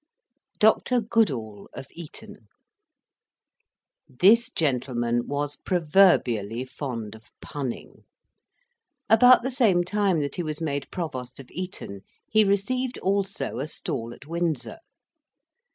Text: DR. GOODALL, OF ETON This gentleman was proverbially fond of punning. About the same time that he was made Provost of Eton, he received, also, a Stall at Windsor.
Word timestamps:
DR. 0.57 0.99
GOODALL, 1.07 1.69
OF 1.73 1.85
ETON 1.95 2.47
This 4.07 4.49
gentleman 4.49 5.27
was 5.27 5.57
proverbially 5.57 6.65
fond 6.65 7.13
of 7.13 7.29
punning. 7.39 8.05
About 9.11 9.43
the 9.43 9.51
same 9.51 9.83
time 9.83 10.19
that 10.21 10.37
he 10.37 10.41
was 10.41 10.59
made 10.59 10.89
Provost 10.89 11.39
of 11.39 11.51
Eton, 11.51 12.01
he 12.27 12.43
received, 12.43 12.97
also, 12.97 13.59
a 13.59 13.67
Stall 13.67 14.11
at 14.11 14.25
Windsor. 14.25 14.79